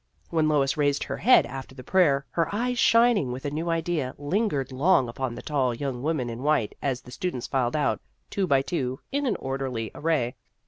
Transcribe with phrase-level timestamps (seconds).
[0.31, 4.15] When Lois raised her head after the prayer, her eyes, shining with a new idea,
[4.17, 8.01] lingered long upon the tall young woman in white, as the students filed out,
[8.31, 10.33] two by two, in orderly array.